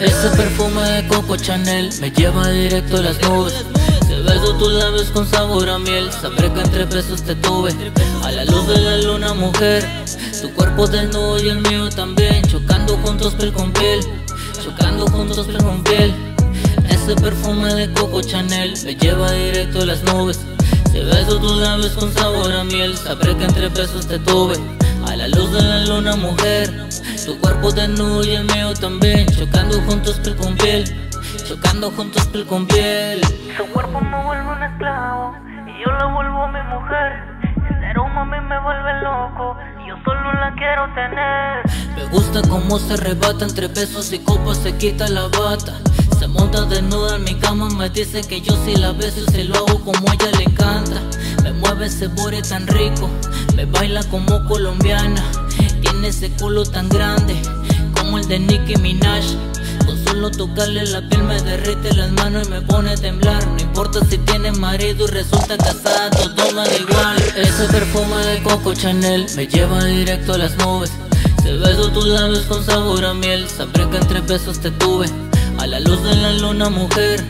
[0.00, 3.54] Ese perfume de Coco Chanel me lleva directo a las nubes.
[4.08, 7.72] Te beso tus labios con sabor a miel, sabré que entre besos te tuve.
[8.24, 9.88] A la luz de la luna, mujer,
[10.40, 14.00] tu cuerpo desnudo y el mío también, chocando juntos piel con piel,
[14.62, 16.14] chocando juntos piel con piel.
[16.90, 20.40] Ese perfume de Coco Chanel me lleva directo a las nubes.
[20.92, 24.56] Te beso tus labios con sabor a miel, sabré que entre besos te tuve.
[25.06, 26.88] A la luz de la luna, mujer,
[27.24, 30.84] tu cuerpo desnudo y el mío también, chocando juntos piel con piel,
[31.46, 33.20] chocando juntos piel con piel.
[33.56, 35.34] Su cuerpo me vuelve un esclavo
[35.66, 37.32] y yo la vuelvo mi mujer.
[37.70, 41.62] El aroma a mí me vuelve loco y yo solo la quiero tener.
[41.96, 45.74] Me gusta cómo se arrebata entre besos y copas, se quita la bata.
[46.18, 49.44] Se monta desnuda en mi cama, me dice que yo si la beso y se
[49.44, 51.00] lo hago como a ella le encanta.
[51.42, 53.10] Me mueve ese body tan rico,
[53.64, 55.22] me baila como colombiana.
[55.80, 57.40] Tiene ese culo tan grande
[57.96, 59.22] como el de Nicki Minaj.
[59.86, 63.46] Con solo tocarle la piel me derrite las manos y me pone a temblar.
[63.46, 67.22] No importa si tiene marido y resulta casada, todo me igual.
[67.36, 70.90] Ese perfume de Coco Chanel me lleva directo a las nubes.
[71.44, 75.06] Te beso tus labios con sabor a miel, sabré que entre besos te tuve.
[75.58, 77.24] A la luz de la luna, mujer,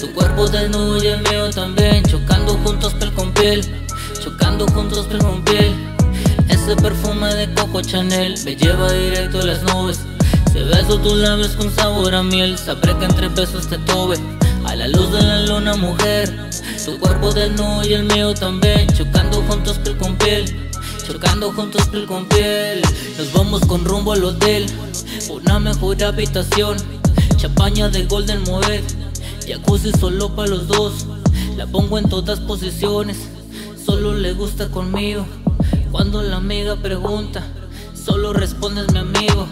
[0.00, 3.85] tu cuerpo desnudo y el mío también, chocando juntos piel con piel,
[4.56, 5.74] chocando juntos con piel.
[6.48, 10.00] Ese perfume de Coco Chanel me lleva directo a las nubes.
[10.52, 14.16] Te beso tus labios con sabor a miel, sabré que entre besos te tuve.
[14.64, 16.48] A la luz de la luna, mujer,
[16.84, 20.70] tu cuerpo desnudo y el mío también, chocando juntos piel con piel,
[21.06, 22.80] chocando juntos piel con piel.
[23.18, 24.66] Nos vamos con rumbo al hotel,
[25.28, 26.78] una mejor habitación,
[27.36, 28.84] champaña de Golden Moet,
[29.46, 31.06] jacuzzi solo para los dos.
[31.56, 33.16] La pongo en todas posiciones,
[34.06, 35.26] solo le gusta conmigo.
[35.90, 37.42] Cuando la amiga pregunta,
[37.92, 39.48] solo respondes mi amigo.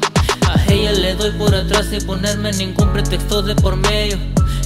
[0.48, 4.16] A ella le doy por atrás sin ponerme ningún pretexto de por medio.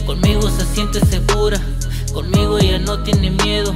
[0.05, 1.59] Conmigo se siente segura,
[2.13, 3.73] conmigo ella no tiene miedo.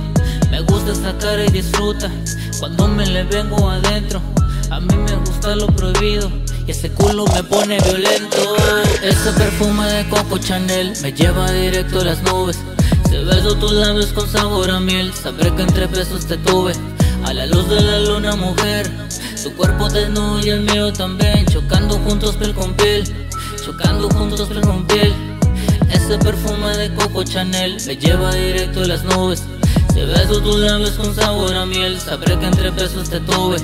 [0.50, 2.11] Me gusta esa cara y disfruta
[2.61, 4.21] cuando me le vengo adentro.
[4.71, 6.31] A mí me gusta lo prohibido
[6.67, 8.55] y ese culo me pone violento.
[9.03, 12.59] Ese perfume de Coco Chanel me lleva directo a las nubes.
[13.32, 16.75] Beso tus labios con sabor a miel, sabré que entre besos te tuve.
[17.25, 18.91] A la luz de la luna, mujer,
[19.43, 23.04] tu cuerpo desnudo y el mío también, chocando juntos piel con piel,
[23.65, 25.15] chocando juntos piel con piel.
[25.91, 29.43] Ese perfume de Coco Chanel me lleva directo a las nubes.
[29.94, 33.56] Te beso tus labios con sabor a miel, sabré que entre besos te tuve.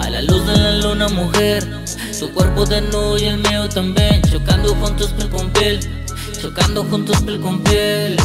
[0.00, 1.66] A la luz de la luna, mujer,
[2.20, 5.80] tu cuerpo desnudo y el mío también, chocando juntos piel con piel,
[6.42, 8.16] chocando juntos piel con piel.